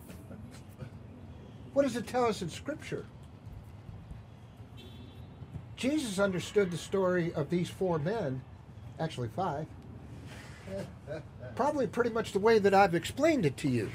what 1.71 1.83
does 1.83 1.95
it 1.95 2.07
tell 2.07 2.25
us 2.25 2.41
in 2.41 2.49
Scripture? 2.49 3.05
Jesus 5.77 6.19
understood 6.19 6.71
the 6.71 6.77
story 6.77 7.33
of 7.33 7.49
these 7.49 7.69
four 7.69 7.99
men, 7.99 8.41
actually 8.99 9.29
five, 9.29 9.65
probably 11.55 11.87
pretty 11.87 12.09
much 12.09 12.33
the 12.33 12.39
way 12.39 12.59
that 12.59 12.73
I've 12.73 12.95
explained 12.95 13.45
it 13.45 13.55
to 13.57 13.69
you. 13.69 13.89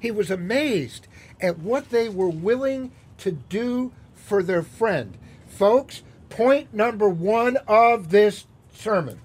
He 0.00 0.10
was 0.10 0.30
amazed 0.30 1.06
at 1.40 1.58
what 1.58 1.90
they 1.90 2.08
were 2.08 2.30
willing 2.30 2.92
to 3.18 3.30
do 3.32 3.92
for 4.14 4.42
their 4.42 4.62
friend. 4.62 5.16
Folks, 5.46 6.02
point 6.30 6.72
number 6.72 7.08
one 7.08 7.58
of 7.68 8.10
this 8.10 8.46
sermon. 8.72 9.20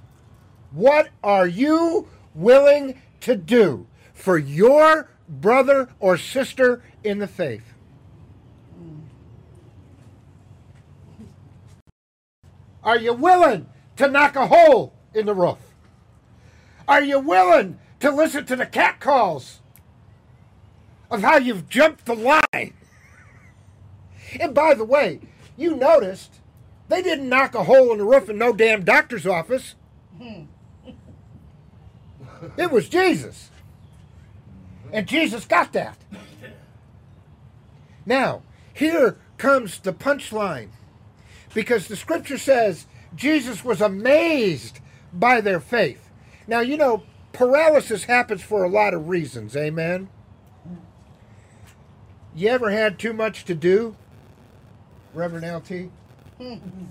What 0.72 1.10
are 1.24 1.48
you 1.48 2.10
willing 2.34 3.02
to 3.22 3.36
do 3.36 3.88
for 4.14 4.38
your 4.38 5.10
brother 5.30 5.90
or 6.00 6.18
sister 6.18 6.84
in 7.04 7.20
the 7.20 7.28
faith? 7.28 7.74
Are 12.84 12.98
you 12.98 13.14
willing 13.14 13.68
to 13.96 14.08
knock 14.08 14.36
a 14.36 14.48
hole 14.48 14.94
in 15.14 15.26
the 15.26 15.34
roof? 15.34 15.58
Are 16.88 17.02
you 17.02 17.20
willing 17.20 17.80
to 18.00 18.12
listen 18.12 18.46
to 18.46 18.56
the 18.56 18.66
cat 18.66 19.00
calls 19.00 19.62
of 21.10 21.22
how 21.22 21.38
you've 21.38 21.70
jumped 21.70 22.06
the 22.06 22.16
line? 22.16 22.74
And 24.40 24.54
by 24.54 24.74
the 24.74 24.86
way, 24.86 25.20
you 25.58 25.76
noticed 25.76 26.40
they 26.90 27.02
didn't 27.02 27.30
knock 27.30 27.56
a 27.56 27.64
hole 27.64 27.92
in 27.92 27.98
the 28.00 28.06
roof 28.06 28.30
in 28.30 28.38
no 28.38 28.54
damn 28.54 28.84
doctor's 28.84 29.26
office. 29.26 29.76
Hmm. 30.18 30.44
It 32.58 32.72
was 32.72 32.90
Jesus. 32.90 33.50
And 34.92 35.08
Jesus 35.08 35.46
got 35.46 35.74
that. 35.74 35.98
Now, 38.06 38.44
here 38.74 39.18
comes 39.38 39.80
the 39.80 39.94
punchline. 39.94 40.70
Because 41.54 41.88
the 41.88 41.96
scripture 41.96 42.38
says 42.38 42.86
Jesus 43.16 43.64
was 43.64 43.82
amazed 43.82 44.80
by 45.14 45.42
their 45.42 45.60
faith. 45.60 46.10
Now, 46.48 46.60
you 46.60 46.78
know, 46.78 47.04
paralysis 47.34 48.04
happens 48.04 48.42
for 48.42 48.64
a 48.64 48.70
lot 48.70 48.94
of 48.94 49.10
reasons. 49.10 49.56
Amen. 49.56 50.10
You 52.36 52.50
ever 52.50 52.70
had 52.70 53.00
too 53.00 53.14
much 53.14 53.46
to 53.46 53.56
do, 53.56 53.96
Reverend 55.14 55.46
LT? 55.46 55.90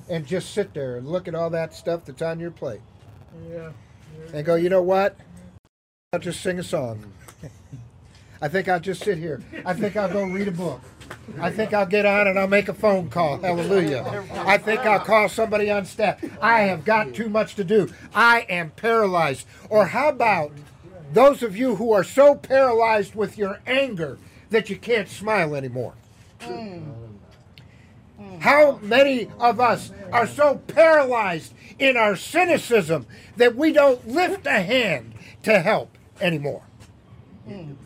and 0.08 0.26
just 0.26 0.54
sit 0.54 0.72
there 0.72 0.96
and 0.96 1.06
look 1.06 1.28
at 1.28 1.34
all 1.34 1.50
that 1.50 1.74
stuff 1.74 2.06
that's 2.06 2.22
on 2.22 2.40
your 2.40 2.50
plate 2.50 2.80
Yeah. 3.50 3.72
and 4.32 4.42
go, 4.46 4.54
you 4.54 4.70
know 4.70 4.80
what? 4.80 5.18
I'll 6.14 6.18
just 6.20 6.40
sing 6.40 6.58
a 6.58 6.62
song. 6.62 7.12
I 8.40 8.48
think 8.48 8.68
I'll 8.68 8.80
just 8.80 9.02
sit 9.04 9.18
here. 9.18 9.42
I 9.66 9.74
think 9.74 9.96
I'll 9.96 10.10
go 10.10 10.24
read 10.24 10.48
a 10.48 10.50
book. 10.50 10.80
I 11.38 11.50
think 11.50 11.74
I'll 11.74 11.84
get 11.84 12.06
on 12.06 12.26
and 12.26 12.38
I'll 12.38 12.48
make 12.48 12.68
a 12.70 12.74
phone 12.74 13.10
call. 13.10 13.36
Hallelujah. 13.38 14.24
I 14.46 14.56
think 14.56 14.80
I'll 14.80 15.00
call 15.04 15.28
somebody 15.28 15.70
on 15.70 15.84
staff. 15.84 16.24
I 16.40 16.60
have 16.62 16.86
got 16.86 17.12
too 17.12 17.28
much 17.28 17.54
to 17.56 17.64
do. 17.64 17.90
I 18.14 18.46
am 18.48 18.70
paralyzed. 18.70 19.46
Or 19.68 19.86
how 19.88 20.08
about 20.08 20.52
those 21.12 21.42
of 21.42 21.54
you 21.54 21.76
who 21.76 21.92
are 21.92 22.04
so 22.04 22.34
paralyzed 22.34 23.14
with 23.14 23.36
your 23.36 23.60
anger 23.66 24.16
that 24.54 24.70
you 24.70 24.76
can't 24.76 25.08
smile 25.08 25.56
anymore? 25.56 25.94
Mm. 26.40 26.94
Mm. 28.20 28.40
How 28.40 28.78
many 28.82 29.28
of 29.40 29.58
us 29.58 29.90
are 30.12 30.28
so 30.28 30.62
paralyzed 30.68 31.52
in 31.78 31.96
our 31.96 32.14
cynicism 32.14 33.06
that 33.37 33.56
we 33.56 33.73
don't 33.73 34.06
lift 34.06 34.46
a 34.46 34.62
hand 34.62 35.14
to 35.42 35.58
help 35.58 35.99
anymore? 36.20 36.62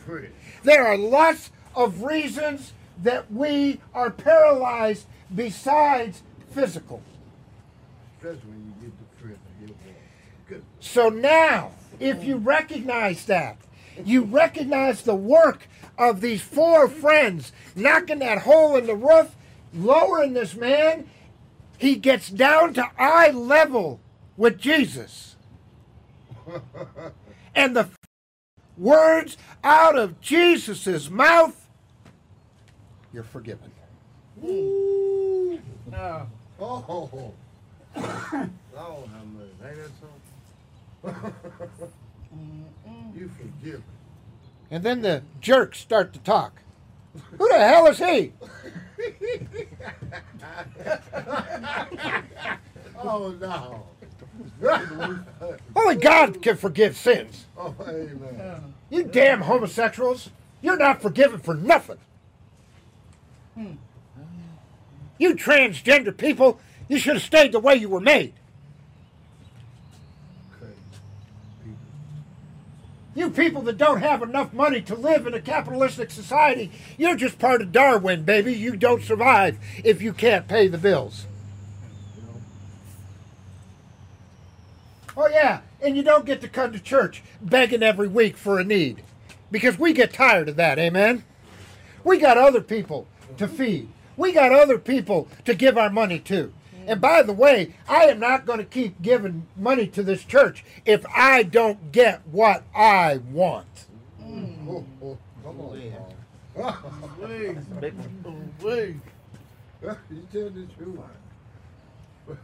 Pray. 0.05 0.29
There 0.63 0.87
are 0.87 0.99
lots 0.99 1.51
of 1.75 2.03
reasons 2.03 2.75
that 3.03 3.33
we 3.33 3.81
are 3.95 4.11
paralyzed 4.11 5.07
besides 5.35 6.23
physical. 6.53 7.03
Especially 8.19 8.51
when 8.51 8.75
you 8.81 8.89
get 8.89 8.99
to 8.99 9.23
prison. 9.23 9.41
Your 9.61 9.69
boy. 9.69 9.95
Good. 10.49 10.65
So 10.81 11.09
now, 11.09 11.73
if 11.99 12.25
you 12.25 12.37
recognize 12.37 13.25
that, 13.25 13.57
you 14.05 14.23
recognize 14.23 15.03
the 15.03 15.15
work 15.15 15.67
of 15.99 16.21
these 16.21 16.41
four 16.41 16.89
friends 16.89 17.53
knocking 17.75 18.21
that 18.21 18.39
hole 18.39 18.77
in 18.77 18.87
the 18.87 18.95
roof, 18.95 19.35
lowering 19.75 20.33
this 20.33 20.55
man, 20.55 21.09
he 21.77 21.97
gets 21.97 22.29
down 22.29 22.75
to 22.75 22.89
eye 22.99 23.31
level 23.31 24.01
with 24.37 24.59
Jesus. 24.59 25.37
And 27.55 27.75
the 27.75 27.89
words 28.77 29.37
out 29.65 29.99
of 29.99 30.21
Jesus' 30.21 31.11
mouth, 31.11 31.67
you're 33.13 33.25
forgiven. 33.25 33.73
Oh. 34.45 35.59
Oh. 36.61 37.33
Lord 37.97 39.09
have 39.09 39.27
mercy. 39.35 39.51
Ain't 39.65 39.77
that 39.77 39.91
something? 41.13 41.35
you 43.17 43.29
forgive. 43.37 43.83
And 44.71 44.83
then 44.85 45.03
the 45.03 45.23
jerks 45.41 45.79
start 45.79 46.13
to 46.13 46.19
talk. 46.19 46.61
Who 47.39 47.49
the 47.49 47.59
hell 47.59 47.87
is 47.87 47.99
he? 47.99 48.33
Oh 53.01 53.31
no. 53.41 53.87
Only 55.77 55.95
God 55.97 56.43
can 56.43 56.57
forgive 56.57 56.97
sins. 56.97 57.47
oh 57.57 57.75
amen. 57.81 58.75
You 58.91 59.05
damn 59.05 59.43
homosexuals, 59.43 60.31
you're 60.63 60.77
not 60.77 61.01
forgiven 61.01 61.39
for 61.41 61.55
nothing. 61.55 61.99
Hmm. 63.55 63.73
You 65.19 65.35
transgender 65.35 66.17
people, 66.17 66.61
you 66.89 66.99
should 66.99 67.15
have 67.15 67.23
stayed 67.23 67.53
the 67.53 67.61
way 67.61 67.77
you 67.77 67.89
were 67.89 68.01
made. 68.01 68.35
Crazy 70.59 70.75
people. 71.65 71.79
You 73.15 73.31
people 73.31 73.63
that 73.63 73.79
don't 73.79 74.01
have 74.01 74.23
enough 74.23 74.53
money 74.53 74.81
to 74.83 74.95
live 74.95 75.27
in 75.27 75.35
a 75.35 75.41
capitalistic 75.41 76.11
society, 76.11 76.71
you're 76.97 77.17
just 77.17 77.39
part 77.39 77.63
of 77.63 77.73
Darwin, 77.73 78.23
baby. 78.23 78.55
You 78.55 78.77
don't 78.77 79.03
survive 79.03 79.59
if 79.83 80.01
you 80.01 80.13
can't 80.13 80.47
pay 80.47 80.69
the 80.69 80.79
bills. 80.79 81.27
Oh, 85.17 85.27
yeah, 85.27 85.63
and 85.83 85.97
you 85.97 86.05
don't 86.05 86.27
get 86.27 86.41
to 86.43 86.49
come 86.49 86.73
to 86.73 86.79
church 86.79 87.25
begging 87.43 87.83
every 87.83 88.07
week 88.07 88.37
for 88.37 88.61
a 88.61 88.65
need 88.65 89.03
because 89.51 89.79
we 89.79 89.93
get 89.93 90.13
tired 90.13 90.49
of 90.49 90.57
that, 90.57 90.79
amen? 90.79 91.25
We 92.05 92.19
got 92.19 92.39
other 92.39 92.61
people 92.61 93.09
to 93.37 93.49
feed, 93.49 93.89
we 94.17 94.33
got 94.33 94.53
other 94.53 94.79
people 94.79 95.27
to 95.45 95.55
give 95.55 95.77
our 95.77 95.91
money 95.91 96.21
to. 96.21 96.53
And 96.89 97.01
by 97.01 97.23
the 97.23 97.33
way, 97.33 97.75
I 97.89 98.05
am 98.05 98.19
not 98.19 98.47
going 98.47 98.59
to 98.59 98.65
keep 98.65 99.01
giving 99.03 99.47
money 99.57 99.87
to 99.89 100.03
this 100.03 100.25
church 100.25 100.65
if 100.87 101.05
I 101.15 101.43
don't 101.43 101.93
get 101.93 102.27
what 102.27 102.65
I 102.75 103.19
want. 103.31 103.67
Oh, 104.21 104.85
oh, 105.03 105.19
come 105.45 105.61
on. 105.61 105.79
You 110.11 110.27
tell 110.33 110.51
the 110.51 110.67
truth. 110.77 110.99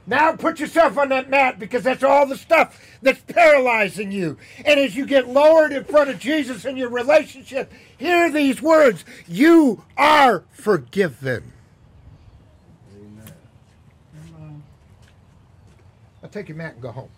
Now 0.07 0.35
put 0.37 0.61
yourself 0.61 0.97
on 0.97 1.09
that 1.11 1.29
mat 1.29 1.59
because 1.59 1.83
that's 1.83 2.03
all 2.03 2.27
the 2.27 2.37
stuff 2.37 2.81
that's 3.03 3.21
paralyzing 3.21 4.13
you. 4.13 4.39
And 4.65 4.81
as 4.81 4.97
you 4.97 5.07
get 5.07 5.29
lowered 5.29 5.73
in 5.73 5.85
front 5.85 6.11
of 6.11 6.19
Jesus 6.19 6.65
in 6.65 6.77
your 6.77 6.89
relationship, 6.89 7.73
hear 7.99 8.31
these 8.31 8.63
words 8.63 9.05
You 9.27 9.85
are 9.97 10.45
forgiven. 10.53 11.53
Amen. 12.95 13.33
Now 16.23 16.24
take 16.35 16.49
your 16.49 16.59
mat 16.59 16.75
and 16.75 16.83
go 16.83 16.93
home. 16.93 17.11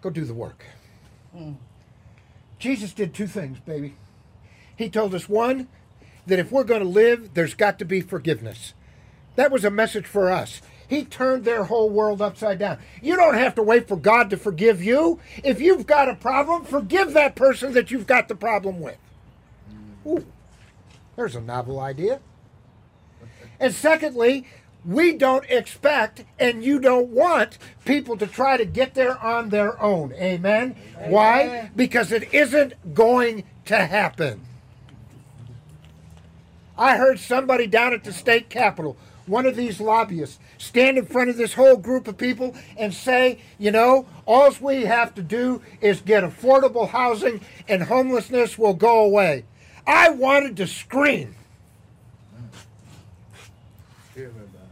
Go 0.00 0.10
do 0.10 0.24
the 0.24 0.34
work. 0.34 0.64
Mm. 1.34 1.56
Jesus 2.58 2.92
did 2.92 3.14
two 3.14 3.26
things, 3.26 3.58
baby. 3.60 3.94
He 4.76 4.90
told 4.90 5.14
us 5.14 5.28
one, 5.28 5.68
that 6.26 6.38
if 6.38 6.52
we're 6.52 6.64
going 6.64 6.82
to 6.82 6.88
live, 6.88 7.34
there's 7.34 7.54
got 7.54 7.78
to 7.78 7.84
be 7.84 8.00
forgiveness. 8.00 8.74
That 9.36 9.50
was 9.50 9.64
a 9.64 9.70
message 9.70 10.06
for 10.06 10.30
us. 10.30 10.60
He 10.88 11.04
turned 11.04 11.44
their 11.44 11.64
whole 11.64 11.88
world 11.88 12.20
upside 12.20 12.58
down. 12.58 12.78
You 13.00 13.16
don't 13.16 13.34
have 13.34 13.54
to 13.54 13.62
wait 13.62 13.88
for 13.88 13.96
God 13.96 14.30
to 14.30 14.36
forgive 14.36 14.82
you. 14.82 15.20
If 15.42 15.60
you've 15.60 15.86
got 15.86 16.08
a 16.08 16.14
problem, 16.14 16.64
forgive 16.64 17.14
that 17.14 17.34
person 17.34 17.72
that 17.72 17.90
you've 17.90 18.06
got 18.06 18.28
the 18.28 18.34
problem 18.34 18.80
with. 18.80 18.98
Mm. 20.04 20.18
Ooh, 20.18 20.26
there's 21.16 21.34
a 21.34 21.40
novel 21.40 21.80
idea. 21.80 22.20
And 23.58 23.72
secondly, 23.72 24.46
we 24.84 25.16
don't 25.16 25.44
expect 25.48 26.24
and 26.38 26.64
you 26.64 26.80
don't 26.80 27.08
want 27.08 27.58
people 27.84 28.16
to 28.16 28.26
try 28.26 28.56
to 28.56 28.64
get 28.64 28.94
there 28.94 29.18
on 29.18 29.50
their 29.50 29.80
own. 29.80 30.12
Amen? 30.14 30.76
Why? 31.06 31.70
Because 31.76 32.10
it 32.12 32.32
isn't 32.34 32.94
going 32.94 33.44
to 33.66 33.76
happen. 33.76 34.40
I 36.76 36.96
heard 36.96 37.20
somebody 37.20 37.66
down 37.66 37.92
at 37.92 38.02
the 38.02 38.12
state 38.12 38.48
capitol, 38.48 38.96
one 39.26 39.46
of 39.46 39.54
these 39.54 39.80
lobbyists, 39.80 40.38
stand 40.58 40.98
in 40.98 41.06
front 41.06 41.30
of 41.30 41.36
this 41.36 41.54
whole 41.54 41.76
group 41.76 42.08
of 42.08 42.16
people 42.16 42.56
and 42.76 42.92
say, 42.92 43.38
you 43.58 43.70
know, 43.70 44.06
all 44.26 44.52
we 44.60 44.84
have 44.84 45.14
to 45.14 45.22
do 45.22 45.62
is 45.80 46.00
get 46.00 46.24
affordable 46.24 46.88
housing 46.88 47.40
and 47.68 47.84
homelessness 47.84 48.58
will 48.58 48.74
go 48.74 49.04
away. 49.04 49.44
I 49.86 50.10
wanted 50.10 50.56
to 50.56 50.66
scream. 50.66 51.36
Hear 54.14 54.28
me 54.28 54.40
about 54.40 54.62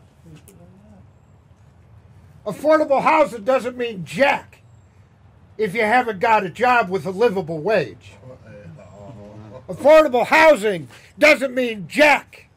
Affordable 2.46 3.03
housing 3.03 3.44
doesn't 3.44 3.76
mean 3.76 4.05
jack 4.05 4.62
if 5.59 5.74
you 5.74 5.83
haven't 5.83 6.20
got 6.20 6.44
a 6.44 6.48
job 6.48 6.88
with 6.88 7.05
a 7.05 7.11
livable 7.11 7.61
wage. 7.61 8.12
Affordable 9.68 10.26
housing 10.26 10.88
doesn't 11.18 11.55
mean 11.55 11.87
jack 11.87 12.48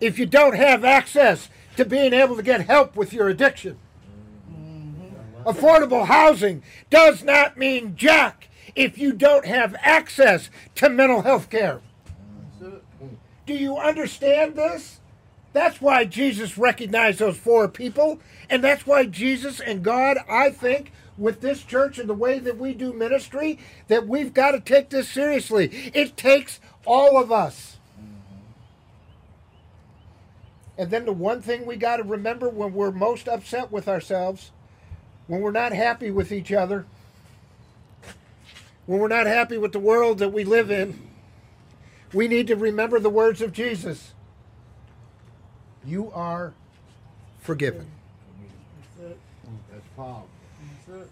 if 0.00 0.18
you 0.18 0.26
don't 0.26 0.56
have 0.56 0.84
access 0.84 1.48
to 1.76 1.84
being 1.84 2.12
able 2.12 2.36
to 2.36 2.42
get 2.42 2.66
help 2.66 2.96
with 2.96 3.12
your 3.12 3.28
addiction. 3.28 3.78
Affordable 5.44 6.06
housing 6.06 6.62
does 6.90 7.22
not 7.22 7.56
mean 7.56 7.96
jack 7.96 8.48
if 8.74 8.98
you 8.98 9.12
don't 9.12 9.46
have 9.46 9.74
access 9.80 10.50
to 10.76 10.88
mental 10.88 11.22
health 11.22 11.50
care. 11.50 11.80
Do 13.46 13.54
you 13.54 13.76
understand 13.76 14.56
this? 14.56 15.00
That's 15.52 15.80
why 15.80 16.04
Jesus 16.04 16.56
recognized 16.56 17.18
those 17.18 17.36
four 17.36 17.68
people. 17.68 18.20
And 18.48 18.64
that's 18.64 18.86
why 18.86 19.04
Jesus 19.04 19.60
and 19.60 19.82
God, 19.82 20.18
I 20.28 20.50
think, 20.50 20.92
with 21.18 21.40
this 21.40 21.62
church 21.62 21.98
and 21.98 22.08
the 22.08 22.14
way 22.14 22.38
that 22.38 22.58
we 22.58 22.72
do 22.72 22.92
ministry, 22.92 23.58
that 23.88 24.08
we've 24.08 24.32
got 24.32 24.52
to 24.52 24.60
take 24.60 24.90
this 24.90 25.08
seriously. 25.08 25.90
It 25.94 26.16
takes 26.16 26.58
all 26.86 27.20
of 27.22 27.30
us. 27.30 27.76
Mm-hmm. 27.98 28.40
And 30.78 30.90
then 30.90 31.04
the 31.04 31.12
one 31.12 31.42
thing 31.42 31.66
we 31.66 31.76
got 31.76 31.98
to 31.98 32.02
remember 32.02 32.48
when 32.48 32.72
we're 32.72 32.90
most 32.90 33.28
upset 33.28 33.70
with 33.70 33.88
ourselves, 33.88 34.50
when 35.26 35.40
we're 35.40 35.50
not 35.50 35.72
happy 35.72 36.10
with 36.10 36.32
each 36.32 36.50
other, 36.50 36.86
when 38.86 38.98
we're 38.98 39.08
not 39.08 39.26
happy 39.26 39.58
with 39.58 39.72
the 39.72 39.78
world 39.78 40.18
that 40.18 40.30
we 40.30 40.44
live 40.44 40.70
in, 40.70 41.08
we 42.12 42.26
need 42.26 42.46
to 42.48 42.56
remember 42.56 42.98
the 42.98 43.10
words 43.10 43.40
of 43.40 43.52
Jesus. 43.52 44.11
You 45.84 46.10
are 46.12 46.52
forgiven. 47.40 47.86
That's 49.00 49.88
powerful. 49.96 50.28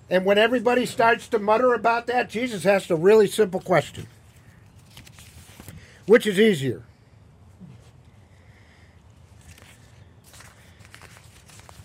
And 0.09 0.25
when 0.25 0.39
everybody 0.39 0.87
starts 0.87 1.29
to 1.29 1.39
mutter 1.39 1.75
about 1.75 2.07
that, 2.07 2.29
Jesus 2.29 2.67
asks 2.67 2.91
a 2.91 2.97
really 2.97 3.27
simple 3.27 3.61
question 3.61 4.07
Which 6.07 6.27
is 6.27 6.39
easier? 6.39 6.83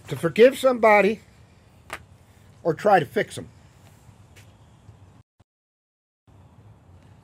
To 0.09 0.15
forgive 0.15 0.57
somebody 0.57 1.21
or 2.63 2.73
try 2.73 2.99
to 2.99 3.05
fix 3.05 3.35
them? 3.35 3.49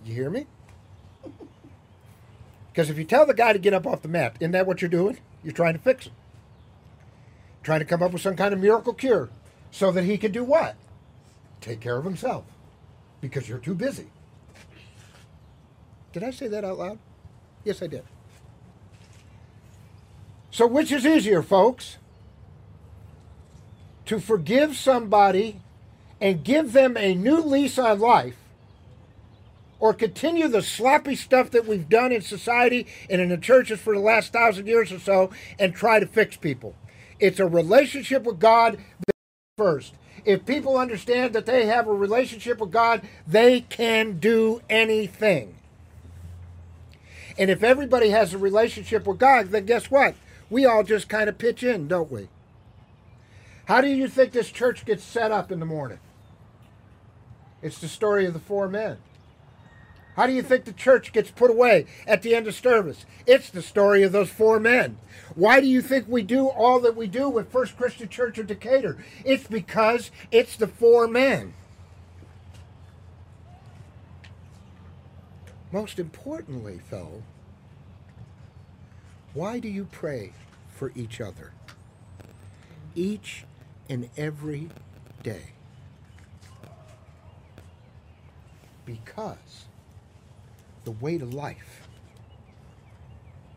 You 0.04 0.16
hear 0.16 0.30
me? 0.32 0.48
Because 2.72 2.90
if 2.90 2.98
you 2.98 3.04
tell 3.04 3.26
the 3.26 3.34
guy 3.34 3.54
to 3.54 3.60
get 3.60 3.74
up 3.74 3.86
off 3.86 4.02
the 4.02 4.08
mat, 4.08 4.36
isn't 4.40 4.52
that 4.52 4.66
what 4.66 4.82
you're 4.82 4.90
doing? 4.90 5.20
You're 5.44 5.54
trying 5.54 5.74
to 5.74 5.80
fix 5.80 6.06
him. 6.06 6.14
Trying 7.64 7.80
to 7.80 7.86
come 7.86 8.02
up 8.02 8.12
with 8.12 8.22
some 8.22 8.36
kind 8.36 8.54
of 8.54 8.60
miracle 8.60 8.94
cure 8.94 9.30
so 9.72 9.92
that 9.92 10.04
he 10.04 10.18
can 10.18 10.32
do 10.32 10.44
what? 10.44 10.76
Take 11.62 11.80
care 11.80 11.98
of 11.98 12.04
himself. 12.04 12.46
Because 13.22 13.48
you're 13.48 13.60
too 13.60 13.76
busy. 13.76 14.08
Did 16.12 16.24
I 16.24 16.32
say 16.32 16.48
that 16.48 16.66
out 16.66 16.80
loud? 16.80 17.00
Yes, 17.64 17.82
I 17.82 17.88
did. 17.88 18.04
So, 20.50 20.68
which 20.68 20.92
is 20.92 21.06
easier, 21.06 21.42
folks? 21.42 21.98
To 24.08 24.20
forgive 24.20 24.76
somebody 24.76 25.62
and 26.20 26.44
give 26.44 26.74
them 26.74 26.98
a 26.98 27.16
new 27.16 27.40
lease 27.40 27.80
on 27.80 28.00
life, 28.00 28.36
or 29.82 29.94
continue 29.94 30.48
the 30.48 30.62
sloppy 30.62 31.16
stuff 31.16 31.50
that 31.52 31.68
we've 31.68 31.90
done 31.90 32.14
in 32.14 32.22
society 32.22 32.88
and 33.10 33.20
in 33.20 33.28
the 33.28 33.38
churches 33.38 33.82
for 33.82 33.94
the 33.94 34.00
last 34.00 34.32
thousand 34.32 34.68
years 34.68 34.94
or 34.94 35.00
so 35.00 35.32
and 35.60 35.76
try 35.76 36.00
to 36.00 36.06
fix 36.06 36.38
people? 36.38 36.76
It's 37.20 37.40
a 37.40 37.48
relationship 37.48 38.24
with 38.24 38.40
God 38.40 38.78
first. 39.58 39.96
If 40.24 40.46
people 40.46 40.78
understand 40.78 41.34
that 41.34 41.48
they 41.48 41.66
have 41.66 41.88
a 41.88 41.94
relationship 41.94 42.60
with 42.60 42.72
God, 42.72 43.02
they 43.28 43.62
can 43.62 44.20
do 44.20 44.62
anything. 44.70 45.56
And 47.38 47.50
if 47.50 47.64
everybody 47.64 48.10
has 48.10 48.34
a 48.34 48.38
relationship 48.38 49.08
with 49.08 49.18
God, 49.18 49.50
then 49.50 49.66
guess 49.66 49.90
what? 49.90 50.16
We 50.50 50.66
all 50.66 50.84
just 50.84 51.10
kind 51.10 51.28
of 51.28 51.38
pitch 51.38 51.64
in, 51.64 51.88
don't 51.88 52.12
we? 52.12 52.28
How 53.66 53.82
do 53.82 53.88
you 53.88 54.08
think 54.08 54.32
this 54.32 54.52
church 54.52 54.86
gets 54.86 55.04
set 55.04 55.32
up 55.32 55.52
in 55.52 55.60
the 55.60 55.66
morning? 55.66 56.00
It's 57.62 57.80
the 57.80 57.88
story 57.88 58.26
of 58.26 58.34
the 58.34 58.40
four 58.40 58.68
men. 58.68 58.98
How 60.22 60.28
do 60.28 60.34
you 60.34 60.44
think 60.44 60.66
the 60.66 60.72
church 60.72 61.14
gets 61.14 61.32
put 61.32 61.50
away 61.50 61.88
at 62.06 62.22
the 62.22 62.36
end 62.36 62.48
of 62.48 62.54
service? 62.54 63.08
It's 63.26 63.50
the 63.50 63.64
story 63.64 64.04
of 64.04 64.12
those 64.12 64.30
four 64.30 64.60
men. 64.60 65.00
Why 65.34 65.60
do 65.60 65.66
you 65.66 65.82
think 65.82 66.08
we 66.08 66.22
do 66.22 66.48
all 66.48 66.80
that 66.82 66.96
we 66.96 67.08
do 67.08 67.28
with 67.28 67.52
First 67.52 67.76
Christian 67.76 68.08
Church 68.08 68.38
of 68.38 68.46
Decatur? 68.46 69.04
It's 69.26 69.48
because 69.48 70.12
it's 70.30 70.56
the 70.56 70.68
four 70.68 71.08
men. 71.08 71.56
Most 75.72 75.98
importantly, 75.98 76.82
though, 76.92 77.24
why 79.34 79.58
do 79.58 79.68
you 79.68 79.86
pray 79.92 80.34
for 80.70 80.92
each 80.94 81.20
other? 81.20 81.52
Each 82.94 83.46
and 83.90 84.08
every 84.16 84.70
day. 85.24 85.54
Because 88.86 89.66
the 90.84 90.92
way 90.92 91.18
to 91.18 91.26
life 91.26 91.88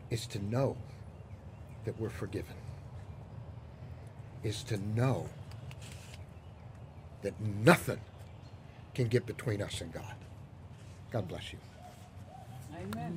is 0.09 0.27
to 0.27 0.39
know 0.39 0.77
that 1.85 1.99
we're 1.99 2.09
forgiven, 2.09 2.55
is 4.43 4.63
to 4.63 4.77
know 4.77 5.29
that 7.21 7.39
nothing 7.41 7.99
can 8.93 9.07
get 9.07 9.25
between 9.25 9.61
us 9.61 9.81
and 9.81 9.91
God. 9.91 10.15
God 11.11 11.27
bless 11.27 11.51
you. 11.51 11.59
Amen. 12.75 13.15